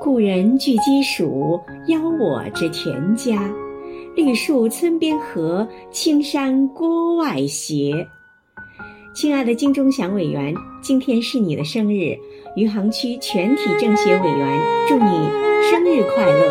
[0.00, 3.50] 故人具鸡黍邀我至田家。
[4.16, 8.08] 绿树村边合青山郭外斜。
[9.14, 12.16] 亲爱的金钟祥委员今天是你的生日
[12.54, 15.04] 余杭区全体政协委员祝你
[15.70, 16.45] 生日快乐。